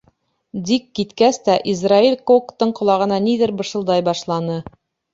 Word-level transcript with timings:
Дик 0.69 0.87
киткәс 0.99 1.39
тә 1.49 1.59
Израэль 1.75 2.19
коктың 2.33 2.75
ҡолағына 2.83 3.23
ниҙер 3.31 3.57
бышылдай 3.63 4.09
башланы. 4.13 4.63